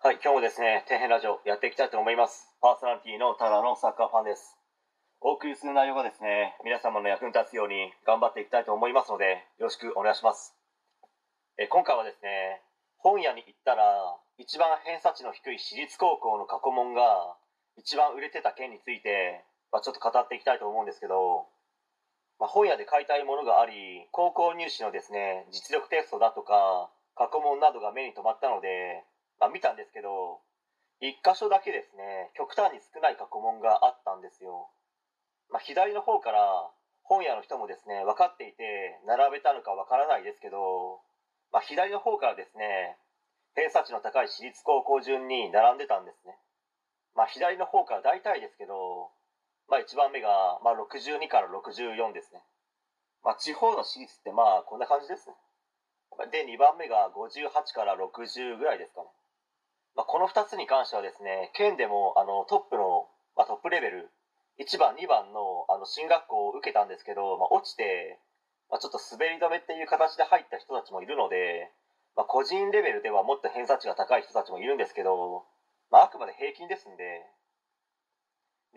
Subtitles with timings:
[0.00, 2.54] はい、今日もですね、底辺ラジオやっていきたいと思います。
[2.62, 4.54] パーソナリティのただのサッカーファンです。
[5.18, 10.54] お送りする内容がですね、皆様の役に立つように頑張っていきたいと思いますので、よろしくお願いします。
[11.58, 12.62] え今回はですね、
[13.02, 13.82] 本屋に行ったら、
[14.38, 17.34] 一番偏差値の低い私立高校の過去問が
[17.74, 19.42] 一番売れてた件について、
[19.74, 21.50] まあ、ちょっと語っていきたいと思うんですけど、
[22.38, 26.88] まあ、本屋で買いたいものがあり、高校入試のですね、実力テストだとか、
[27.18, 29.02] 過去問などが目に留まったので、
[29.46, 30.42] あ、見たんですけど
[31.00, 34.66] 一箇所だけですね極端に少ない過去問があったんですよ、
[35.50, 36.42] まあ、左の方から
[37.06, 40.98] 本屋の人もですね分かっていて並べたのか分からないですけど、
[41.54, 42.98] まあ、左の方からですね
[43.54, 46.34] 偏差値の高い私立高校順に並んでたんですね、
[47.14, 49.08] まあ、左の方から大体ですけど、
[49.70, 52.42] まあ、1番目が、まあ、62から64ですね、
[53.22, 55.34] まあ、地方の私立ってまあこんな感じですね。
[56.32, 59.06] で2番目が58から60ぐらいですかね。
[59.98, 64.14] まあ、この2つに関してはですね県でもあのトップの、まあ、トップレベル
[64.62, 68.22] 1番2番のあの進学校を受けたんですけど、まあ、落ちて、
[68.70, 71.74] まあ、ちょっと滑り止めっていう形で入った人たちもいるので、
[72.14, 75.42] まあ、個人レベルではもっと偏差値が高い人たちもいるんですけど、
[75.90, 77.26] まあ、あくまで平均ですんで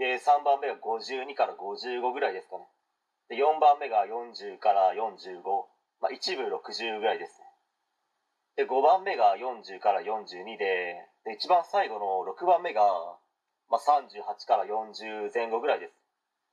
[0.02, 2.66] で3番目が52から55ぐらいですかね。
[3.30, 5.46] で4番目が40から45、
[6.02, 7.41] まあ、一部60ぐらいです。
[8.62, 12.86] で5番目が40から42でで一番最後の6番目が、
[13.74, 15.98] まあ、38から40前後ぐらいです、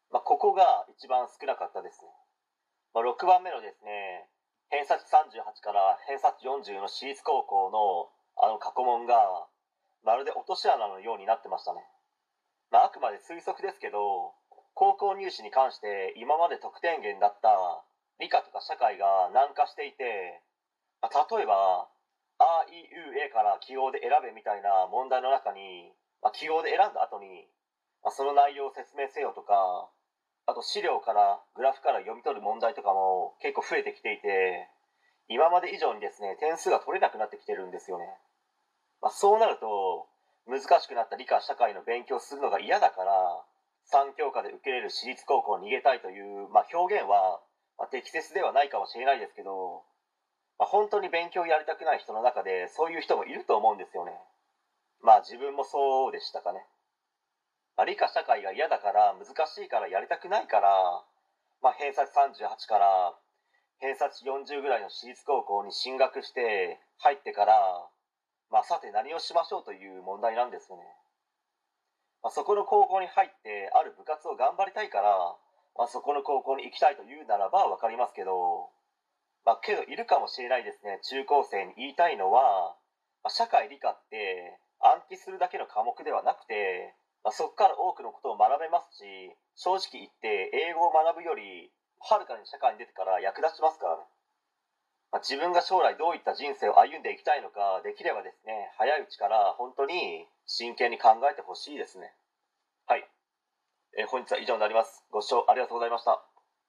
[0.09, 2.09] まあ、ここが一番少なかったですね、
[2.97, 4.25] まあ、6番目のですね
[4.73, 8.09] 偏差値38から偏差値40の私立高校の
[8.41, 9.45] あの過去問が
[10.01, 11.85] まるで落とし穴のようになってましたね、
[12.73, 14.33] まあ、あくまで推測ですけど
[14.73, 17.53] 高校入試に関して今まで得点源だった
[18.17, 20.41] 理科とか社会が難化していて
[21.01, 21.89] まあ、例えば
[22.39, 27.49] 「あいうえ」から記号で選べみたいな問題の中に、まあ、記号で選んだ後に、
[28.03, 29.91] まあ、その内容を説明せよとか
[30.47, 34.69] あと資料からグラフから読み取る問題とかも結構増えてきていて
[35.29, 38.07] 今まで以上にですね点数が取れなくなってきてるんですよね、
[39.03, 40.09] まあ、そうなると
[40.47, 43.45] 難しくなった理科社会の勉強するのが嫌だから
[43.93, 47.41] 3教科で受けれる私立高校に逃げたいという、まあ、表現は、
[47.77, 49.85] まあ、適切ではないかもしれないですけど
[50.59, 54.13] まあ、本当に勉強やりたくない人の中でそういう人もいると思うんですよね。
[55.03, 56.67] まあ自分もそうでしたかね、
[57.77, 60.69] まあ、理科社会が嫌だから難しいからやりたくないから、
[61.63, 63.15] まあ、偏差値38から
[63.79, 67.55] 偏差値40ぐらいの私立高校に進学して入ってから
[68.51, 70.83] まあさて何をしましょうという問題なんですよね、
[72.23, 75.15] まあ、そこの高校に入ってある部活を頑張りたいから、
[75.79, 78.71] まあ、そこの高校に行きたいというならば分かりますけど
[79.45, 81.01] まあ、けどいるかもしれないですね。
[81.03, 82.77] 中高生に言いたいのは、
[83.23, 86.95] まあ、社会理科って暗記するだけの科目ではなくて、
[87.25, 89.05] まあ、そこから多くのことを学べますし
[89.57, 94.07] 正直言って英語を学ぶよりはるかに社会に出てから役立ちますからね、
[95.11, 102.15] まあ、自分が将来どういった人生を歩んでいきたいのかできればですね早いうちから本当に真剣に考えてほしいですね。
[102.87, 103.05] はい、
[103.99, 105.05] え、本日は以上になります。
[105.11, 106.38] ご視聴ありがとうございました。